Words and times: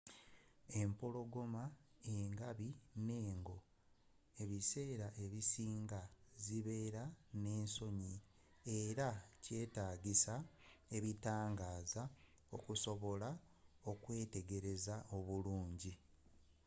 empologoma 0.81 1.63
engabi 2.15 2.69
n'engo 3.07 3.57
ebiseera 4.41 5.07
ebisinga 5.23 6.01
zibeera 6.43 7.03
n'ensonyi 7.41 8.15
era 8.79 9.07
kyetaagisa 9.43 10.35
ebitangaaza 10.95 12.03
okusobola 12.55 13.29
okuzeetegereza 13.91 14.95
obulungi 15.17 15.93